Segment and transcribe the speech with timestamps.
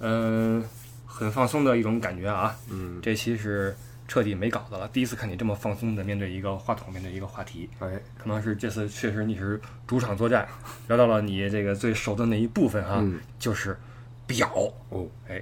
[0.00, 0.62] 嗯、
[1.06, 2.54] 很放松的一种感觉啊。
[2.70, 3.74] 嗯，这期是
[4.08, 7.88] 彻底没稿子了，第一次看你这么放松的面对一个话筒，面对一个话题，哎，
[8.18, 10.48] 可能是这次确实你是主场作战，
[10.88, 13.78] 聊到了你这个最熟的那一部分哈、嗯就是
[14.26, 14.50] 表。
[14.88, 15.40] 哦，哎，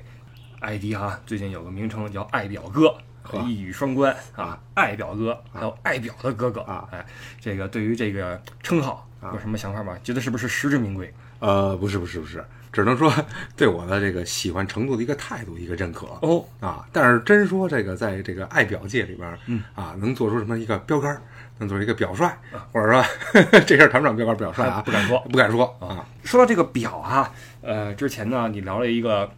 [0.60, 2.94] 艾迪哈最近有个名称叫爱表哥。
[3.20, 7.04] 呵一语双关啊，爱表哥，还有爱表的哥哥啊哎，
[7.38, 9.98] 这个对于这个称号啊有什么想法吗？
[10.02, 11.12] 觉得是不是实至名归？
[11.40, 12.42] 呃，不是不是不是，
[12.78, 13.12] 只能说
[13.56, 16.06] 对我的这个喜欢程度的一个态度一个认可。
[16.22, 21.20] 哦，啊，但是真说这个，在这个爱表界里边，嗯啊，能做出什么一个标杆儿，
[21.58, 22.30] 能做一个表率，
[22.70, 23.04] 或者说
[23.66, 26.06] 这事儿谈不上标杆表率啊，不敢说不敢说啊。
[26.22, 29.28] 说到这个表啊，呃，之前呢，你聊了一个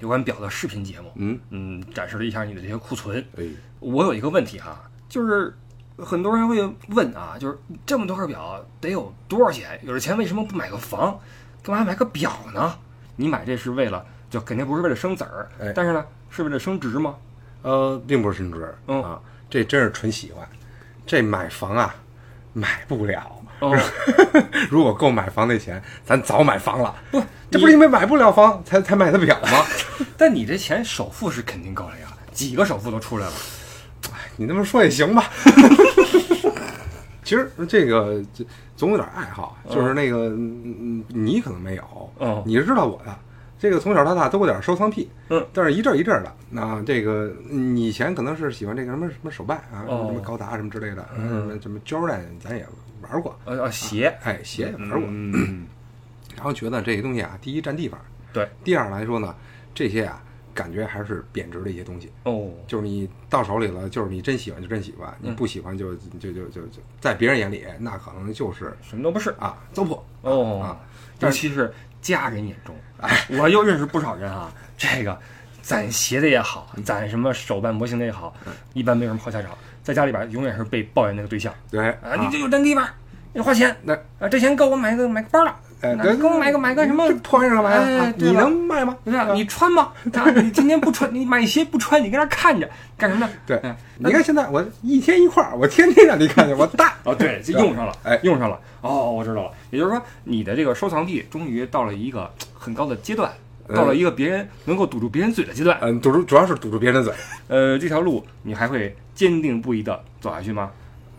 [0.00, 3.22] 有关表的视频节目，嗯，嗯，展示了一下你的这些库存。
[3.36, 3.44] 哎，
[3.80, 5.54] 我有一个问题哈，就是
[5.98, 6.56] 很多人会
[6.88, 9.78] 问啊，就是这么多块表得有多少钱？
[9.82, 11.20] 有这钱为什么不买个房？
[11.62, 12.74] 干嘛买个表呢？
[13.16, 17.14] 你买这是为了，就肯定不是为了生子儿，哎但是呢，是为了升值吗？
[17.62, 20.46] 呃，并不是升值，嗯啊，这真是纯喜欢。
[21.06, 21.94] 这买房啊，
[22.52, 23.38] 买不了。
[23.60, 23.78] 哦，
[24.68, 26.96] 如果够买房那钱，咱早买房了。
[27.12, 29.64] 不，这不是因为买不了房才才买的表吗？
[30.18, 33.32] 但你这钱首付是肯定够了呀，几个首付都出来了。
[34.36, 35.30] 你那么说也行吧。
[37.22, 38.44] 其实这个这
[38.76, 43.16] 总有点爱好，就是那个嗯你可能没有，嗯你是知道我的。
[43.58, 46.34] 这个从小到大都有点收藏癖，嗯，但是一阵儿一阵儿的。
[46.50, 52.66] 那这个你以前可能是喜欢这个什么什么手办啊，哦什么高达什么之类的，嗯什么什么 Jordan，咱也
[53.02, 55.02] 玩过，呃呃，鞋，哎，鞋也玩过。
[55.06, 55.64] 嗯，
[56.34, 58.00] 然后觉得这些东西啊，第一占地方，
[58.32, 59.32] 对，第二来说呢，
[59.72, 60.20] 这些啊
[60.54, 62.12] 感觉还是贬值的一些东西。
[62.24, 65.36] 哦，就是你到手里了，就是你真喜欢就真喜欢，你嗯。
[65.36, 69.30] 不喜欢就就就就就在别人眼里那可能就是什么都不是。
[69.38, 70.00] 啊糟粕。
[70.22, 70.60] 哦。
[70.60, 70.80] 啊，
[71.20, 75.18] 尤其是家人眼中，哎，我又认识不少人啊，这个
[75.62, 78.34] 攒鞋的也好，攒什么手办模型的也好，
[78.74, 81.54] 一般没什么好下场，在家里边永远是被抱怨那个对象。
[81.70, 81.88] 对。
[82.02, 82.88] 啊，你这有真地方，
[83.32, 87.80] 你花钱，那啊，这钱够我买个买个包了，那哎对给我买个买个什么这破玩意儿干嘛呀？
[87.80, 88.96] 哎啊你能卖吗？
[89.34, 89.92] 你穿吗？
[90.12, 93.32] 啊， 你今天不穿，你买鞋不穿，你搁那看着干什么呢？
[93.46, 96.94] 对哎，你看现在我一天一块儿，我天天让你看见，我大。
[97.04, 98.60] 哦，对，就用上了，哎用上了。
[98.82, 99.50] 哦，我知道了。
[99.70, 103.32] 也就是说，你的这个收藏癖终于到了一个很高的阶段，
[103.66, 105.78] 呃到了一个别人能够堵住别人嘴的阶段。
[105.80, 107.14] 嗯，堵住主要是堵住别人的嘴。
[107.48, 110.70] 呃，这条路你还会坚定不移的走下去吗？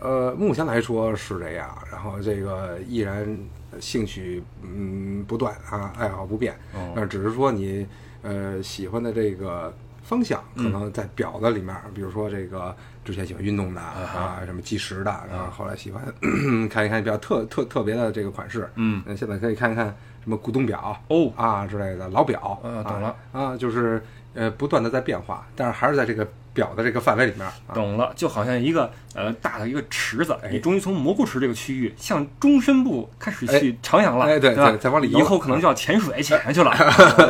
[0.04, 3.26] 呃，目前来说是这样，然后这个依然
[3.80, 6.52] 兴趣嗯不断啊，爱好不变。
[6.74, 6.92] 哦。
[6.94, 7.86] 那只是说你
[8.20, 16.04] 呃喜欢的这个方向，可能在表的里面，比如说这个之前喜欢运动的啊，什么计时的，然后后来喜欢
[16.68, 19.86] 看一看比较特特特别的这个款式，嗯，那现在可以看一看
[20.22, 21.32] 什么古董表哦。
[21.34, 23.08] 啊之类的老表，嗯懂了。
[23.32, 24.04] 啊啊，就是
[24.34, 27.52] 呃不断的在变化，但是还是在这个表的这个范围里面啊。
[27.74, 36.70] 懂了，就好像一个呃大的一个池子，哎你终于从蘑菇池这个区域向中深部开始去徜徉了，哎对吧对再往里游以后可能就要潜水潜下去 了。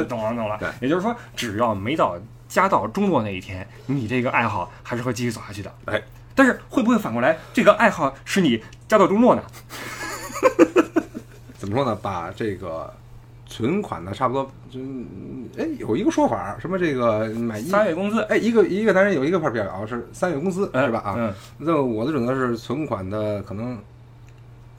[0.05, 0.69] 懂了懂了对。
[0.83, 2.17] 也就是说，只要没到
[2.49, 5.75] 家到中落那一天，你这个爱好还是会继续走下去的。
[5.87, 6.01] 哎，
[6.35, 9.43] 但是会不会反过来，这个爱好是你家到中落呢？
[11.59, 11.99] 怎么说呢？
[12.03, 12.93] 把这个
[13.54, 20.98] 存款呢，差不多就嗯哎有一个说法，什么这个买一三月工资哎一个一个男人有一个块表是三月工资哎是吧？
[20.98, 23.78] 啊，嗯，那我的准则是存款的可能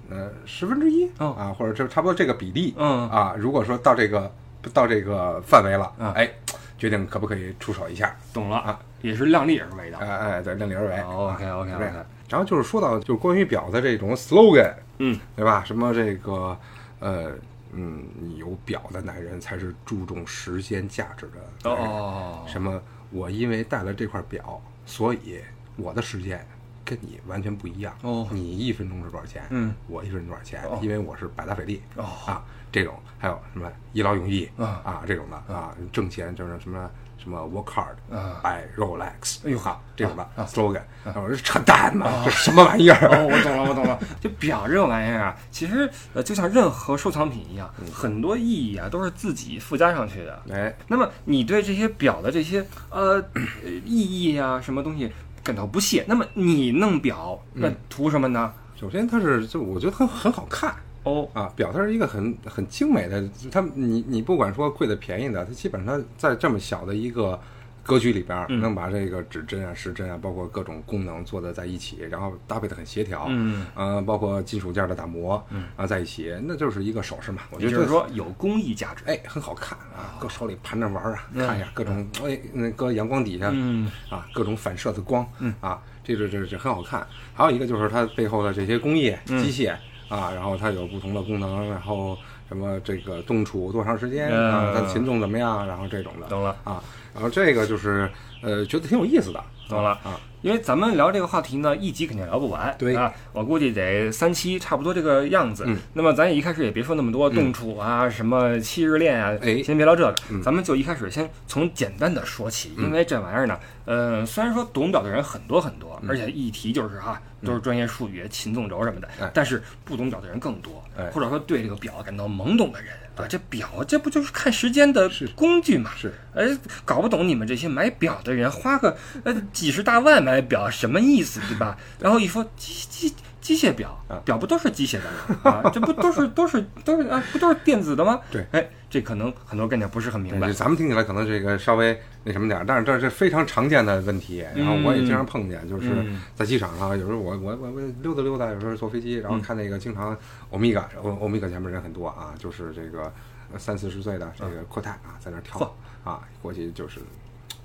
[0.09, 3.33] 呃十分之一哦啊，或者这差不多这个比例嗯啊。
[3.37, 4.29] 如果说到这个
[4.73, 6.29] 到这个范围了嗯，哎，
[6.77, 8.13] 决定可不可以出手一下？
[8.33, 9.97] 懂了啊，也是量力而为的。
[9.99, 10.99] 哎哎，对，量力而为。
[10.99, 15.63] 哦，OK，OK，OK 啊是这样然后就是说到就是关于表的这种 slogan，嗯，对吧？
[15.65, 16.57] 什么这个
[16.99, 17.31] 呃
[17.75, 21.87] 嗯，有表的男人才是注重时间价值的男人。
[21.87, 22.81] 哦，什么？
[23.11, 25.39] 我因为戴了这块表，所以
[25.75, 26.45] 我的时间
[26.83, 27.95] 跟你完全不一样。
[28.01, 29.43] 哦你一分钟是多少钱？
[29.51, 30.63] 嗯，我一分钟多少钱？
[30.63, 31.81] 哦因为我是百达翡丽。
[31.95, 43.07] 哦啊，这种还有什么一劳永逸啊啊这种的啊，挣钱就是什么什么 work hard 啊 buy Rolex，哎呦哈这种的啊 slogan，我说这扯淡嘛，这什么玩意儿？
[43.07, 43.99] 哦，我懂了，我懂了。
[44.19, 50.43] 就表这种玩意儿啊，其实呃，就像任何收藏品一样，很多意义啊都是自己附加上去的。
[50.51, 55.11] 哎，那么你对这些表的这些呃呃意义啊，什么东西
[55.43, 58.53] 感到不屑，那么你弄表那图什么呢？
[58.79, 60.75] 首先它是就我觉得很很好看。
[61.05, 67.39] 哦，啊，表它是一个很很精美的，它你你不管说贵的便宜的，它基本上在这么小的一个
[67.83, 77.43] 格局里边能把这个指针啊、时针啊，包括各种功能做的在一起，然后搭配的很协调，嗯，呃，包括金属件的打磨，嗯啊在一起，那就是一个首饰嘛。
[77.51, 79.03] 我觉得就是说有工艺价值。
[79.05, 85.23] 哎，很好看啊，搁手里盘着玩儿啊，嗯看一下各种哎，那搁阳光底下，嗯啊，各种反射的光，
[85.61, 87.05] 啊，这这这这很好看。
[87.35, 89.75] 还有一个就是它背后的这些工艺嗯机械
[90.09, 92.17] 啊，然后它有不同的功能，然后
[92.47, 98.09] 什么这个冻储多长时间嗯啊，它的擒纵怎么样，然后这种的懂了，啊，然后这个就是
[98.41, 99.91] 呃，觉得挺有意思的，懂了。
[100.03, 100.19] 啊。
[100.45, 102.95] 因为咱们聊这个话题呢，一集肯定聊不完，对。
[102.95, 105.63] 啊，我估计得三期，差不多这个样子。
[105.65, 105.75] 嗯。
[105.93, 109.63] 那么咱也一开始也别说那么多动储啊，什么七日恋啊，哎。
[109.63, 110.43] 先别聊这个，嗯。
[110.43, 121.09] 咱们就一开始先从简单的说起，因为这玩意儿呢，呃，虽然说懂表的人很多很多，而且一提就是哈，都是专业术语，擒纵轴什么的，但是不懂表的人更多，哎。
[121.09, 125.91] 或者说对这个表感到懵懂的人啊，这表这不就是看时间的工具嘛？
[125.97, 126.45] 是，哎，
[126.83, 131.77] 搞不懂你们这些买表的人花个呃几十大万买表什么意思，对吧？
[131.99, 133.13] 然后一说机机
[133.45, 135.03] 机械表啊，表不都是机械的
[135.43, 135.51] 吗？
[135.51, 138.19] 啊，这不都是都是都是啊，不都是电子的吗？
[138.31, 140.51] 对，哎，这可能很多概念不是很明白，。
[140.51, 144.43] 咱们听起来可能这个稍微那什么点儿，但是这是非常常见的问题。
[144.55, 150.17] 然后我也经常碰见，就是嗯在机场上，有时候我我我我溜达溜达，有时候坐飞机，然后看那个经常
[150.49, 153.13] 欧米伽，欧欧米伽前面人很多啊，就是这个
[153.53, 155.71] 呃三四十岁的这个阔太啊，在那儿跳
[156.03, 156.99] 啊，过去就是，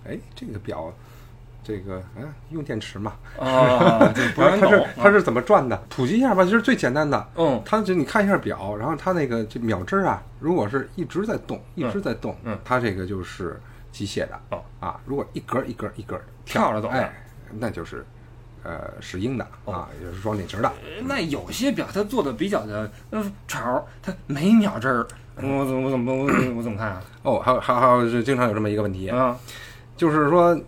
[0.04, 0.94] 哎，这个表。
[1.62, 4.84] 这个嗯，用电池嘛，啊，这不 然它是。
[4.96, 5.76] 它是怎么转的？
[5.88, 7.28] 普及一下吧，就是最简单的。
[7.36, 13.60] 嗯它就你看一下表，然后它那个这秒针啊，如果是一直在动，一直在动，嗯它这个就是
[13.92, 14.38] 机械的。
[14.50, 17.24] 哦啊，如果一格一格一格跳着走的哎，
[17.58, 18.04] 那就是
[18.62, 20.72] 呃石英的哦啊，也是装电池的。
[21.04, 26.24] 那有些表它做的比较的嗯潮，它没秒针儿，我怎么我怎么我
[26.56, 27.02] 我怎么看啊？
[27.22, 29.36] 哦，还有还有还有，就经常有这么一个问题，啊，
[29.96, 30.58] 就是说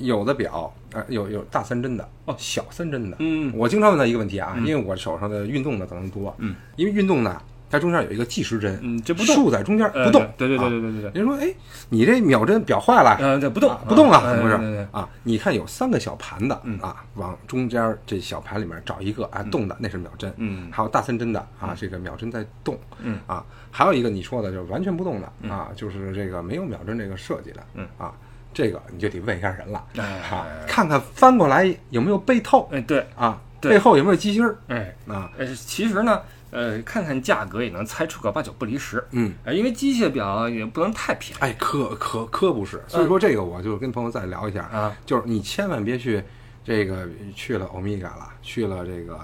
[0.00, 3.16] 有的表啊、有有大三针的，哦，小三针的。
[3.20, 7.40] 嗯我经常问他一个问题啊，因为我手上的运动的可能多，嗯，因为运动呢，
[7.70, 10.26] 它中间有一个计时针，嗯，这不动，竖在中间呃不动。
[10.38, 11.54] 对对对啊对对对对，人说，哎，
[11.90, 15.08] 你这秒针表坏了，呃，这不动啊不动啊，呃怎么回事啊？
[15.24, 20.32] 你看有三个小盘的嗯啊，往中间这小盘里面找一个啊动的，那是秒针。
[20.36, 22.78] 嗯还有大三针的啊，这个秒针在动。
[23.02, 27.60] 嗯啊，还有一个你说的就是完全不动的啊，就是这个没有秒针这个设计的。
[27.74, 28.12] 嗯啊，
[28.56, 29.84] 这个你就得问一下人了。
[29.98, 30.02] 哎。
[30.30, 34.56] 啊，看看翻过来有没有背透哎对，啊，背后有没有机芯儿。
[34.68, 34.96] 哎。
[35.06, 35.30] 啊？
[35.36, 39.04] 呃，其实呢，呃，看看价格也能猜出个八九不离十。
[39.10, 39.34] 嗯。
[39.44, 41.40] 呃，因为机械表也不能太便宜。
[41.42, 46.24] 哎，可可可不是，所以说这个我就跟朋友再聊一下啊，就是你千万别去
[46.64, 49.18] 这个去了欧米伽了，去了这个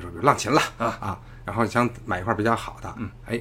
[0.00, 0.86] 说比如浪琴了啊。
[0.98, 3.38] 啊，然后想买一块比较好的，嗯，哎，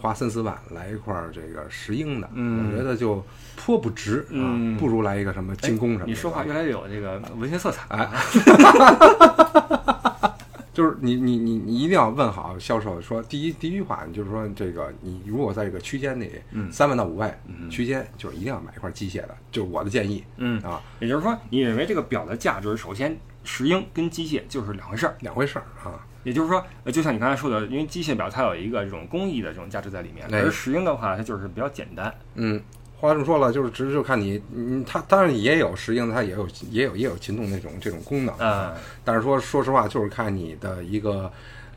[0.00, 2.72] 花三四万来一块这个石英的，嗯。
[2.72, 3.24] 我觉得就
[3.56, 6.06] 颇不值啊嗯，不如来一个什么精工什么的。
[6.06, 7.86] 你说话越来越有这个文学色彩。
[7.88, 8.08] 哎，
[10.72, 16.72] 就是你你你你一定要问好销售，说第一第一句话，你就是说这个你如果在这个区间内，嗯。
[16.72, 17.38] 三万到五万
[17.70, 23.14] 区间，就是一定要买一块机械的，就是我的建议嗯，啊，也就是说，你认为这个表的价值，首先
[23.44, 25.16] 石英跟机械就是两回事儿。
[25.20, 26.06] 两回事儿啊。
[26.22, 32.14] 也就是说，呃，就像你刚才说的，因为机械表它有一个这种工艺的这种价值在里面，哎而石英的话，它就是比较简单。
[32.34, 32.62] 嗯，
[32.96, 38.72] 话这么说了，就是只是就看你，嗯，它当然也有石英，它也有也有也有擒纵那种这种功能嗯，
[39.04, 41.32] 但是说说实话，就是看你的一个。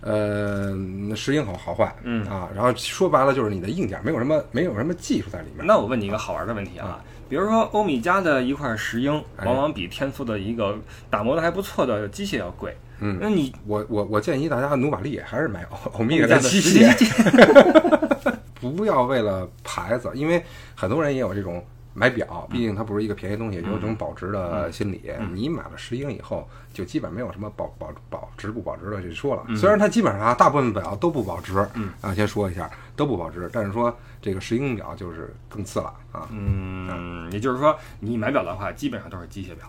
[0.06, 0.76] 呃，
[1.16, 7.02] 石英好好坏，嗯啊，然后说白了就是你的硬件没有什么没有什么技术在里面，那我问你一个好玩的问题啊，
[7.34, 9.48] 比如说欧米茄的一块石英，哎。
[9.48, 10.78] 往往比天梭的一个
[11.10, 12.78] 打磨的还不错的机械要贵。
[13.00, 13.18] 嗯。
[13.20, 20.44] 那你我我我建议大家努把力，还是买欧欧米茄的机实械， 不要为了牌子，因为
[20.76, 25.02] 很多人也有这种买表，毕竟它不是一个便宜东西，有一种保值的心理。
[25.32, 29.46] 你买了石英以后，就基本没有什么保保保值不保值的这说了。
[29.56, 31.58] 虽然它基本上啊大部分表都不保值，
[32.02, 36.28] 啊，先说一下都不保值，但是说这个石英表就是更次了啊。
[36.32, 39.68] 嗯，也就是说，你买表的话，基本上都是机械表。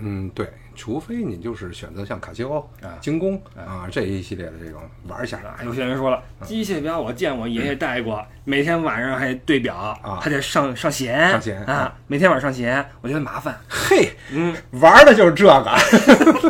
[0.00, 13.58] 嗯，对，除非你就是选择像卡西欧啊、精工啊这一系列的这种玩一下啊，有些人说了，机械表我见我爷爷戴过，每天晚上还对表，啊还得上上弦，上弦啊，每天晚上上弦，我觉得麻烦。
[13.68, 15.76] 嘿，嗯，玩的就是这个。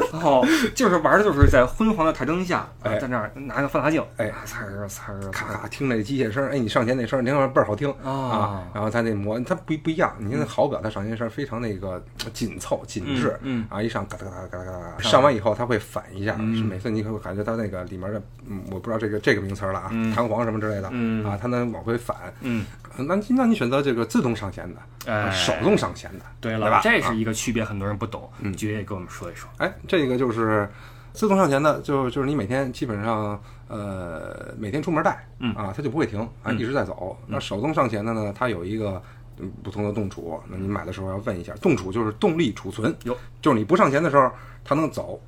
[0.16, 0.44] 然后
[0.75, 8.68] 就是玩的就是在昏黄的台灯下，啊哎在那儿拿个放大镜，哎啊呲儿呲儿，咔咔听那机械声，哎，你上弦那声儿，你听着倍儿好听啊啊。
[8.75, 10.14] 然后它那模，它不不一样。
[10.18, 22.16] 你看那好表，它上弦声非常那个紧凑紧致，嗯啊，一上嘎哒嘎哒嘎哒嘎哒，上完以后它会反一下，嗯是每次你会感觉到那个里面的，嗯，我不知道这个这个名词了啊，嗯弹簧什么之类的，嗯啊，它能往回反。
[22.40, 22.64] 嗯，
[22.96, 29.49] 那那你选择这个自动上弦的，哎手动上弦的，对对吧，了这啊是一个区别，很多人不懂，嗯爵爷给我们说一说。
[29.58, 30.68] 哎，这个就是
[31.12, 37.16] 自动上弦的，就就是你每天基本上呃每天出门带，嗯啊，它就不会停啊，一直在走。
[37.26, 39.02] 那手动上弦的呢，它有一个。
[39.38, 44.30] 嗯不同的动储，那你买的时候要问一下，动储就是动力储存，有就是你不上钱的时候，
[44.64, 45.20] 它能走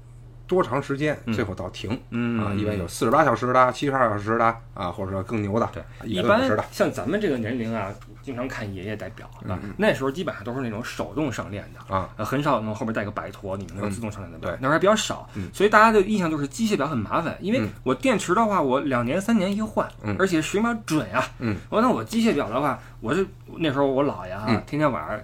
[0.48, 2.42] 多长时间，最后到停，嗯。
[2.42, 6.40] 啊，一般有四十八小时的、七十二小时的啊，或者说更牛的，对，一一般
[6.72, 14.58] 像咱们这个年龄啊，经常看爷爷带表啊，那时候基本上都是那种手动上链的啊，呃，很少能后边带个摆陀，你们那种自动上链的表，对。
[14.60, 19.86] 那时候还比较少，所以大家的印象就是机械表很麻烦，因为我电池的话，我两年三年一换，
[20.18, 23.26] 而且十秒准啊，嗯，我那我机械表的话，我是
[23.58, 25.18] 那时候我姥爷啊，天天晚上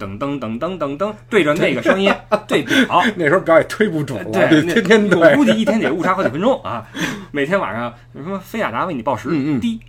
[0.00, 2.12] 噔噔噔噔噔噔对着那个声音
[2.48, 2.62] 对。
[2.62, 6.86] 表， 那时候表也推不准了，对，天天我，估计一天得误差好几分钟啊！
[7.32, 9.60] 每天晚上什么菲亚达为你报时，嗯嗯。
[9.60, 9.80] 滴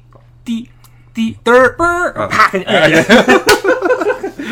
[0.44, 0.70] 滴
[1.14, 2.28] 滴嘚儿，嘣儿，啊。
[2.30, 3.14] 啪给你摁下去。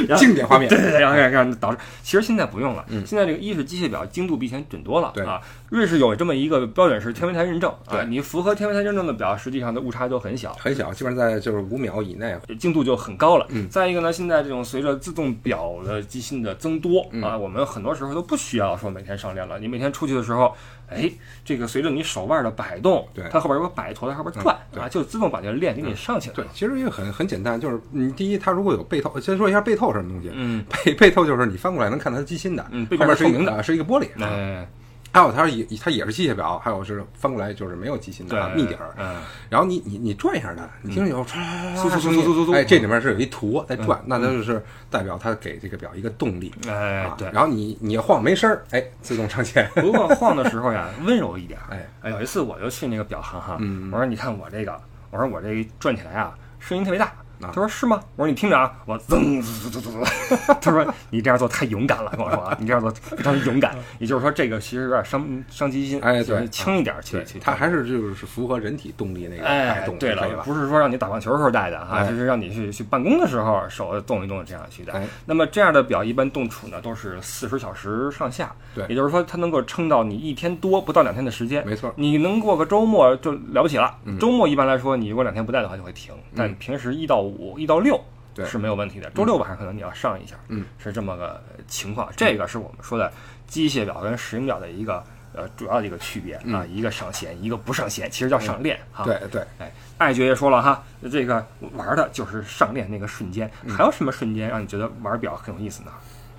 [0.08, 2.86] 然后经典画面对，对对，然后让让导致，其实现在不用了。
[3.06, 5.42] 现在这个一是机械表精度比以前准多了，嗯对啊。
[5.70, 10.54] 瑞士有这么一个标准是天文台认证啊，对你符合天文台认证的表，实际上的误差都很小。
[10.54, 13.48] 很小，基本上在就是五秒以内，精度就很高了。
[13.50, 19.58] 嗯再一个呢，现在这种随着自动表的机芯的增多、嗯啊，我们很多时候都不需要说每天上链了。
[19.58, 20.56] 你每天出去的时候，
[20.90, 21.12] 哎，
[21.44, 30.30] 这个随着你手腕的摆动，对它后边有个摆陀在后边转、对啊，就自动把这个链给你上起来了。，对其实也很很简单，就是你第一，它如果有背透，先说一下背透是什么东西。
[30.34, 34.06] 嗯，背背透就是你翻过来能看到它机芯的，嗯后面是明的个是一个玻璃。
[34.24, 34.68] 啊哎，
[35.14, 38.94] 还有它也它也是机械表，还有是翻过来就是没有机芯的啊，密底儿。
[38.98, 41.38] 嗯，然后你你你转一下它，你听着有唰
[41.76, 46.74] 唰唰唰唰唰唰哎，这里面是有一图在转，那它就是代表它给这个表一个动力啊。
[46.74, 47.30] 哎对。
[47.32, 49.70] 然后你你晃没声儿，哎，自动上线。
[49.76, 51.60] 不过晃的时候呀，温柔一点。
[51.70, 57.14] 哎，哎，有一次我就去那个表行哈，嗯我说你看我这个，我说我这个转起来啊，声音特别大。
[57.44, 58.00] 啊他说是吗？
[58.16, 60.58] 我说你听着啊，我噌噌噌噌噌。
[60.62, 63.76] 他说你这样做太勇敢了，跟我说啊， 你这样做非常勇敢。
[64.00, 70.28] 也就是说，这个其实有点伤伤机心，哎对就是轻一点去对去。，它还是就是符合人体动力那个带哎动，，对了？
[70.44, 75.06] 不是说让你打棒球时候戴的哈，哎就是让你去去办公的时候手动一动这样去的哎。
[75.26, 81.66] 那么这样的表一般动储呢都是四十小时上下，对也就是说它能够撑到你一天多不到两天的时间。
[81.66, 83.96] 没错你能过个周末就了不起了。
[84.06, 88.00] 嗯周末一般来说，你如果两天不戴的话就会停，但平时一到五、一到六。
[88.36, 89.08] 对是没有问题的。
[89.12, 92.12] 周六晚上可能你要上一下，嗯，是这么个情况。
[92.18, 93.14] 这个是我们说的
[93.46, 95.04] 机械表跟石英表的一个
[95.36, 99.04] 呃主要的一个区别啊，一个上弦，一个不上弦，其实叫上链哈。
[99.04, 105.92] 嗯对对，哎，艾爵也说了哈，这个玩的就是上链那个瞬间，还有什么瞬间让你觉得玩表很有意思呢？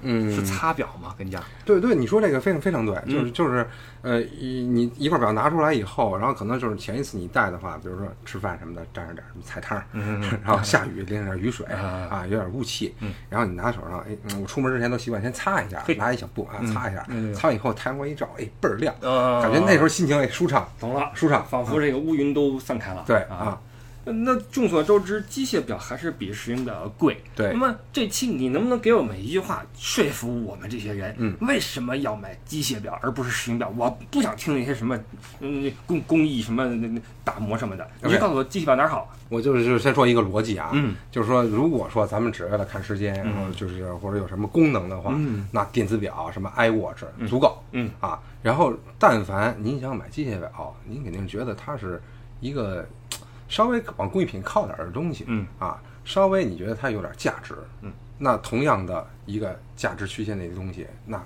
[0.04, 1.14] 嗯，是擦表吗？
[1.18, 1.42] 跟家？
[1.64, 3.66] 对对，你说这个非常非常对，嗯就是就是，
[4.02, 9.84] 呃，一你一块表拿出来以后，然后可能就是前一次你戴的话，比如说吃饭什么的沾上点什么菜汤儿，
[10.44, 12.94] 然后下雨淋上点雨水啊啊，有点雾气，
[13.28, 23.02] 然后你拿手上，哎，嗯我出门之前都习惯先擦一下嘿，拿一小布啊擦一下嗯，擦完以后太阳光一照，哎，倍儿亮，啊感觉那时候心情哎舒畅，懂了，舒畅，仿佛这个乌云都散开了。
[23.06, 23.60] 对啊啊。
[24.04, 27.16] 那众所周知，机械表还是比石英表要贵。
[27.34, 33.72] 对那么这期你能不能给我们一句话说服我们这些人，嗯为什么要买机械表而不是石英表？
[33.76, 34.98] 我不想听那些什么，
[35.40, 39.10] 嗯，工工艺什么那那打磨什么的，你就告诉我机械表哪儿好。
[39.30, 52.00] 我就是就是先说一个逻辑啊，嗯，就是说，如果说咱们只为了看时间，然后就是或者有什么功能的话，嗯那电子表什么 iWatch 足够，嗯啊，然后但凡您想买机械表，您肯定觉得它是
[52.40, 52.86] 一个
[53.54, 55.46] 稍微往工艺品靠点儿的东西，嗯。
[55.60, 61.22] 啊，稍微你觉得它有点价值，嗯，那同样的一个价值区间内的东西，那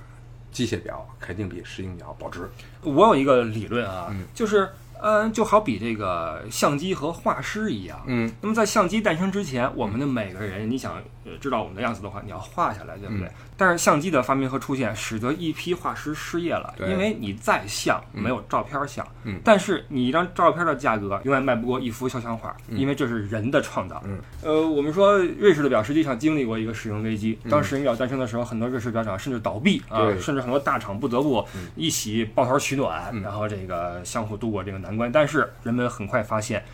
[0.52, 2.46] 机械表肯定比石英表保值，
[2.82, 4.26] 我有一个理论啊，嗯。
[4.34, 4.68] 就是，
[5.00, 7.98] 嗯、就好比这个相机和画师一样。
[8.06, 11.00] 嗯，那么在相机诞生之前，我们的每个人，你想呃
[11.36, 13.26] 知道我们的样子的话，你要画下来，对不对？
[13.26, 24.00] 嗯但是相机的发明和出现，使得一批画师失业了，因为你再像没有照片像，嗯但是你一张照片的价格永远卖不过一幅肖像画，因为这是人的创造。
[24.06, 31.44] 嗯呃，我们说瑞士的表实际上经历过一个使用危机，当石英表诞生的时候，很多瑞士表厂甚至倒闭啊，甚至很多大厂不得不
[31.74, 35.10] 一起抱团取暖，嗯然后这个相互度过这个难关。
[35.10, 36.64] 但是人们很快发现。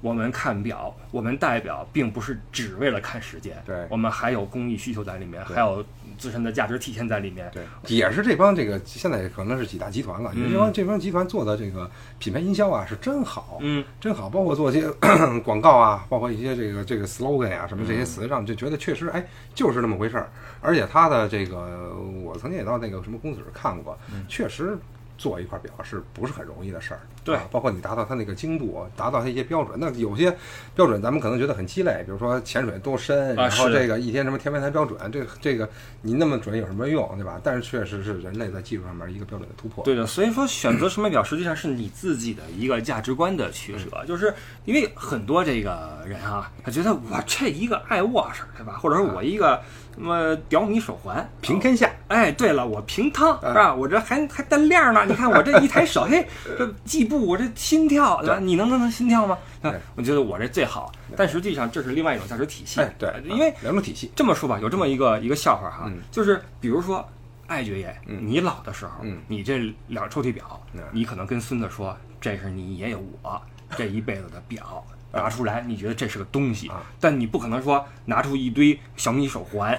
[0.00, 5.84] 我们看表，我们戴表并不是只为了看时间，对我们还有工艺需求在里面，还有
[6.16, 7.50] 自身的价值体现在里面。
[7.52, 14.88] 对，也是这帮这个现在可能是几大集团了，因为这帮这帮集团做的这个品牌营销啊是真好，嗯，真好，包括做一些
[15.44, 20.30] 广告啊，包括一些这个这个 slogan 啊、什么这些词上，就觉得确实哎就是那么回事儿。
[20.60, 24.78] 而且他的这个，我曾经也到那个什么公司看过，确实。
[25.18, 27.00] 做一块表是不是很容易的事儿？
[27.28, 29.78] 对啊，包括你达到它那个精度，达到它一些标准。
[29.80, 30.34] 那有些
[30.74, 35.68] 标准咱们可能觉得很鸡肋，比如说潜水多深，然后这个一天什么天文台标准，这个这个
[36.02, 37.40] 你那么准有什么用，对吧？
[37.44, 39.84] 但是确实是人类在技术上面一个标准的突破。
[39.84, 44.32] 对的，所以说选择什么表实际上是你自己的一个价值观的取舍，嗯就是
[44.64, 48.78] 因为很多这个人啊，他觉得我这一个爱沃实，对吧？
[48.80, 49.60] 或者说我一个
[49.94, 53.74] 什么屌米手环平天下，哎，对了，我平汤嗯是吧？
[53.74, 58.38] 我这还还带链呢，你看我这一抬手， 嘿，这计步我这心跳，对吧？
[58.38, 59.38] 你能能能心跳吗？
[59.62, 62.80] 啊对我觉得我这最好，但实际上这是另外一种价值体系。
[62.80, 67.06] 哎，对，因为啊两种体系，这么说吧，有这么一个一个笑话哈，嗯就是比如说
[67.46, 73.40] 艾爵爷，嗯你老的时候，嗯你这两抽屉表，嗯你可能跟孙子说，这是你爷爷我
[73.76, 74.84] 这一辈子的表。
[75.12, 79.78] 拿出来，你觉得这是个东西，啊但你不可能说拿出一堆小米手环、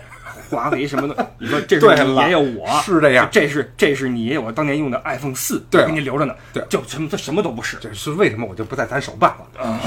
[0.49, 9.63] 华为什么的，你说这是你爷爷我是这样这是这是你爷爷我当年用的 iPhone 四，对给你留着呢，对就什么这什么都不是，这是为什么我就不再攒手办了？
[9.63, 9.79] 啊，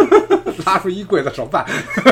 [0.66, 1.64] 拉出一柜子手办，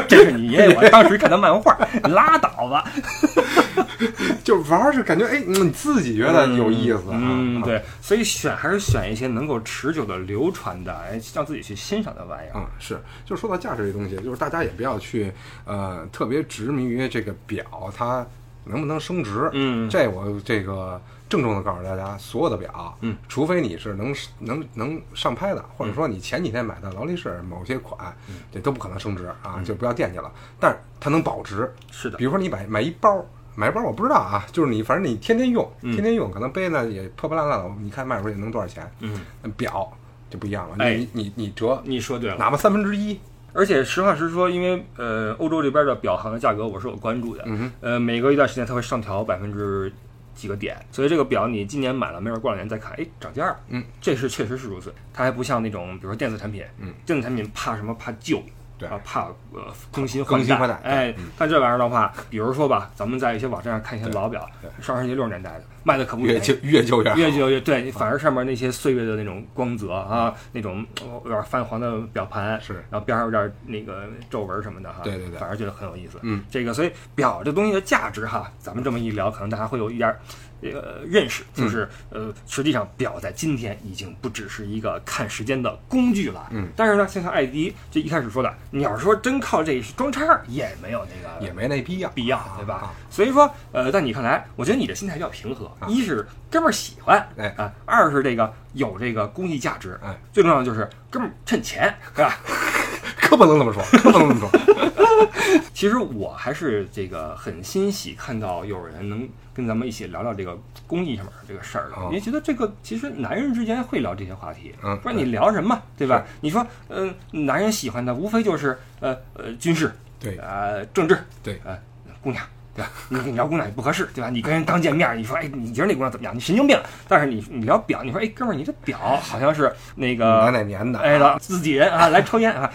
[0.08, 2.84] 这是你爷爷我当时看的漫画，拉倒吧，
[4.44, 7.18] 就玩儿是感觉哎，嗯你自己觉得有意思啊。
[7.20, 12.52] 嗯，啊对，所以选还是选一些能够持久的流传的，哎，让自己去欣赏的玩意儿。
[12.56, 15.32] 嗯，是，就是说到价值这东西，就是大家也不要去
[15.64, 17.64] 呃特别执迷于这个表
[17.96, 18.26] 它
[18.64, 19.48] 能不能升值。
[19.52, 28.16] 嗯这我这个郑重的告诉大家，所有的表，嗯，除非你是能能能上拍的，或者说你前几天买的劳力士某些款，
[28.52, 30.30] 这都不可能升值啊，就不要惦记了。
[30.60, 33.24] 但是它能保值，是的比，如说你买买一包。
[33.56, 38.88] 买一包我不知道啊，就是你反正你天天用，嗯天天用，可能背呢也破破烂烂的，你看卖出去能多少钱？
[39.00, 39.18] 嗯，
[39.56, 39.90] 表
[40.28, 42.36] 就不一样了，哎你你你折你说对了。
[42.36, 43.18] 哪怕三分之一，
[43.54, 47.44] 而且实话实说，因为呃，欧洲这边的表行的价格我是有关注的，
[47.80, 49.90] 呃，每隔一段时间它会上调百分之
[50.34, 54.92] 几个点，所以这个表你今年买了，没准过两年再看，哎，涨价了，嗯，这是确实是如此。
[55.14, 57.94] 它还不像那种比如说电子产品，嗯，电子产品怕什么？
[57.94, 58.42] 怕旧。
[58.78, 58.88] 对。
[58.88, 67.16] 啊，怕呃更新更新换代哎但这玩意儿的话，比如说吧，咱们在一些网站上看一些老表对，上世纪六十年代的，卖的可不越旧越旧越好。
[67.16, 76.18] 越旧越对，反而上面那些岁月的那种光泽啊，那种呃有点泛黄的表盘，是然后边上有点那个皱纹什么的哈，对对对反而觉得很有意思。
[76.22, 80.18] 嗯，这个所以表这东西的价值哈，咱们这么一聊，可能大家会有一点儿
[80.60, 86.48] 这个认识，嗯就是呃，实际上表在今天已经不只是一个看时间的工具了。
[86.50, 92.94] 嗯，但是呢，像像艾迪这一开始说的，你要是说真靠这装叉儿，也没有那个也没那必要，必要啊，对吧啊？
[93.08, 95.70] 所以说，呃，在你看来，我觉得你的心态比较平和。
[95.78, 102.38] 啊一是哥们儿喜欢，哎啊；二是这个有这个公益价值，哎，最重要的就是哥们儿趁钱，是吧？
[103.20, 104.50] 可不能这么说，可不能这么说。
[105.72, 116.24] 其实我还是这个很欣喜看到有人能跟咱们一起聊聊这个公益上面这个事儿的，哦也觉得这个其实男人之间会聊这些话题，嗯不然你聊什么，对吧？
[116.40, 121.76] 你说，呃，男人喜欢的无非就是呃呃军事，对呃政治，对呃
[122.20, 122.44] 姑娘。
[122.76, 122.90] 对吧？
[123.08, 124.28] 你你聊姑娘也不合适，对吧？
[124.28, 126.34] 你跟人刚见面，你说，哎，你觉得那姑娘怎么样？
[126.36, 126.78] 你神经病。
[127.08, 130.98] 但是你你聊表，你说，哎，哥们儿，你这表好像是那个哪哪年的？
[130.98, 132.70] 哎了，自己人啊，来抽烟啊。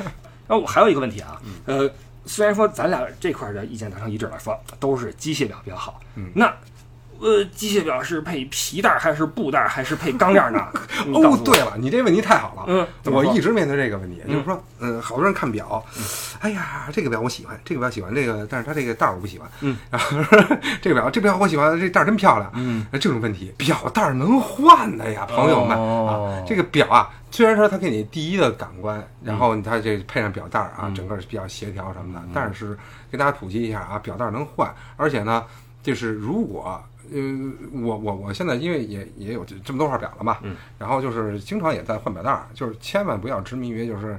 [0.47, 1.91] 然后我还有一个问题啊，嗯呃，
[2.25, 6.51] 虽然说咱俩这块儿的意见达成一致了，说都是机械表比较好，嗯那
[7.21, 10.67] 呃，机械表是配皮带儿还是布带儿还是配钢链儿呢？
[11.13, 12.63] 哦，对了，你这问题太好了。
[12.67, 15.84] 嗯我一直面对这个问题，就是说，嗯，好多人看表，
[16.39, 19.47] 哎呀，这个表我喜欢，这个表喜欢，这个，但是它这个带儿我不喜欢。
[19.62, 20.17] 嗯， 然后
[20.81, 22.51] 这个表，这表我喜欢，这带儿真漂亮。
[22.55, 32.77] 嗯，这种问题，表带儿能换的呀，朋友们哦啊，这个表啊，虽然说它给你第一的感官，然嗯后它这配上表带儿啊，整个是比较协调什么的，但是
[33.12, 35.43] 给大家普及一下啊，表带儿能换，而且呢，
[35.84, 36.81] 就是如果。
[37.12, 44.17] 呃，我我我现在因为也也有这这么多块表了嘛，嗯，然后就是经常也在换表带儿，就是千万不要执迷于就是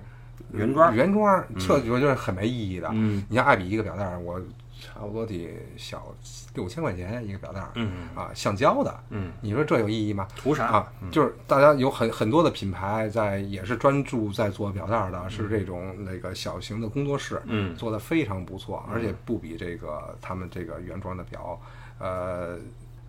[0.53, 2.89] 原装原装，这我觉得很没意义的。
[2.93, 4.41] 嗯你像爱彼一个表带儿，我
[4.81, 6.13] 差不多得小
[6.55, 10.27] 六千块钱一个表带儿，嗯啊，橡胶的，嗯，你说这有意义吗？
[10.37, 21.61] 图啥啊，就是大家有很很多的品牌在也是专注在做表带儿的，是这种那个小型的工作室，嗯做的非常不错，而且不比这个他们这个原装的表，
[22.01, 22.59] 呃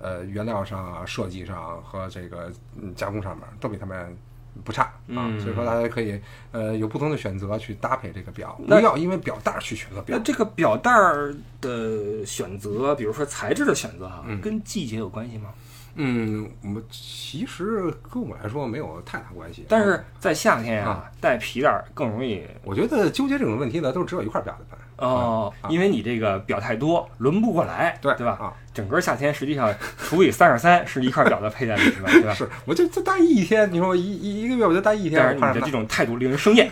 [0.04, 4.16] 呃原料上啊、设计上和这个嗯加工上面都比他们
[4.64, 4.84] 不差
[5.16, 10.24] 啊所以说大家可以呃有不同的选择去搭配这个表，不那要因为表带儿去选择表那。
[10.24, 15.50] 这个表带儿的选择，比如说材质的选择哈，嗯跟季节有关系吗？
[15.96, 24.80] 嗯，我们其实跟我来说没有太大关系，但是在夏天啊，带皮带儿更容易我觉得纠结这种问题的都是只有一块表的人。
[24.98, 28.34] 哦，因为你这个表太多，轮不过来，对对吧？
[28.34, 32.10] 啊，整个夏天实际上除以三十三 是一块表的佩戴率，是吧？
[32.12, 32.34] 对吧？
[32.34, 36.72] 是，我就就戴一天，你说我一一一个月我就戴一天，但是你的这种态度令人生厌，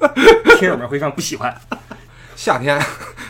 [0.60, 1.54] 听友们会非常不喜欢。
[2.36, 2.78] 夏天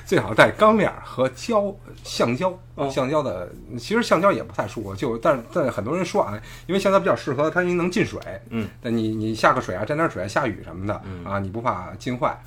[0.05, 12.39] 最好带钢链儿和胶橡胶哦，橡胶的其实橡胶也不太舒服，就但是但很多人说啊，因为橡胶比较适合它，因为能进水，嗯，但你你下个水啊，沾点水啊，下雨什么的嗯啊，你不怕浸坏。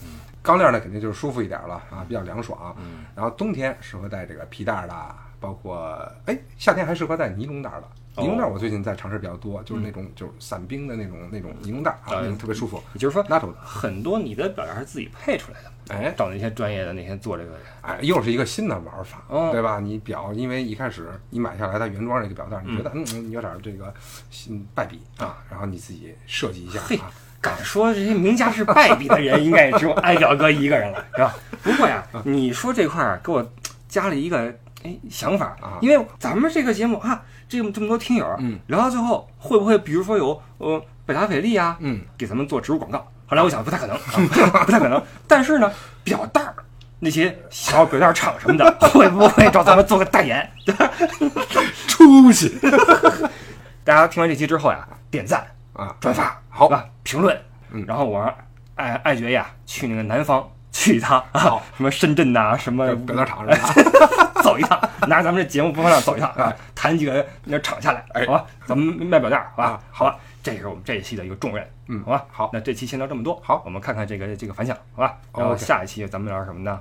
[0.41, 2.75] 钢链儿呢肯定就是舒服一点了啊，比较凉爽。
[2.79, 4.93] 嗯然后冬天适合带这个皮带儿的，
[5.39, 7.87] 包括哎夏天还适合带尼龙带儿的。
[8.17, 13.57] 哦尼龙带儿我最近在尝试比较多，就是那种就是散兵的那种那种尼龙带儿啊，呃那种特别舒服，也就是说，拉手的。
[13.63, 17.65] 很多你的表带是自己配出来的，哎，找那些专业的那些做这个的人。
[17.81, 19.79] 哎，又是一个新的玩法，哦对吧？
[19.79, 23.93] 你表，因为一开始你买下来它原装这个表带，你觉得嗯嗯有点这个
[24.31, 31.35] 新败笔啊，然后你自己设计一下嘿啊，敢说这些名家是败笔的人，应该也只有艾表哥一个人了，是吧？
[31.61, 33.47] 不过呀， 你说这块儿给我
[33.87, 34.53] 加了一个
[34.83, 43.05] 哎想法啊因为咱们这个节目啊，这么这么多听友，嗯，聊到最后会不会比如说有呃百达翡丽啊，嗯，给咱们做植入广告？
[43.25, 43.95] 后来我想不太可能，
[44.53, 45.01] 啊、不太可能。
[45.27, 45.71] 但是呢，
[46.03, 46.55] 表带儿
[46.99, 50.49] 那些小表带厂什么的，会不会找咱们做个代言？
[51.87, 52.57] 出息
[53.83, 55.95] 大家听完这期之后呀，点赞、啊！
[55.99, 56.85] 转发，好是吧？
[57.03, 57.37] 评论，
[57.71, 58.33] 嗯然后我让
[58.75, 60.47] 爱爱爵呀去那个南方
[60.87, 64.41] 去一趟啊，什么深圳呐、什么表大厂什么的？
[64.43, 68.45] 走一趟，拿着咱们这节目播放量走一趟啊，谈几个那厂下来，哎好吧？
[68.65, 69.79] 咱们卖表带儿，好吧啊？
[69.91, 72.25] 好吧，这是我们这一期的一个重任，嗯好吧？
[72.31, 75.17] 好那这期先聊这么多，好我们看看这个这个反响，好吧？
[75.35, 76.79] 然后下一期咱们聊什么呢？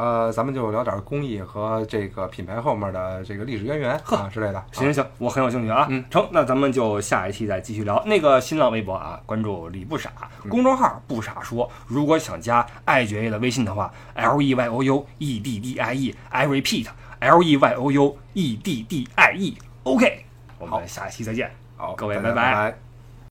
[0.00, 4.64] 呃，咱们就聊点工艺和这个品牌后面的这个历史渊源啊之类的。
[4.72, 5.86] 行行行，我很有兴趣啊。
[5.90, 8.02] 嗯，成，那咱们就下一期再继续聊。
[8.06, 10.10] 那个新浪微博啊，关注李不傻，
[10.42, 11.70] 嗯公众号不傻说。
[11.86, 16.86] 如果想加爱爵爷的微信的话，L E Y O U E D D I E，I repeat
[17.18, 19.58] L E Y O U E D D I E。
[19.82, 20.24] OK，
[20.58, 21.50] 我好们下一期再见。
[21.76, 22.89] 好，各位拜拜